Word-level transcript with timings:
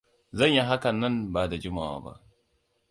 Zan 0.37 0.51
yi 0.55 0.61
hakan 0.69 0.95
nan 1.01 1.15
ba 1.33 1.47
da 1.49 1.57
jimawa 1.61 1.99
ba. 2.03 2.13